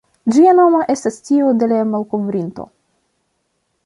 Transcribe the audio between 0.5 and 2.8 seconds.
nomo estas tiu de la malkovrinto.